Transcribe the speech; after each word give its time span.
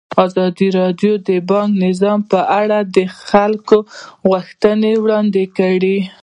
ازادي 0.25 0.67
راډیو 0.79 1.13
د 1.27 1.29
بانکي 1.49 1.79
نظام 1.85 2.19
لپاره 2.25 2.77
د 2.95 2.97
خلکو 3.27 3.77
غوښتنې 4.29 4.93
وړاندې 5.03 5.43
کړي. 5.57 5.97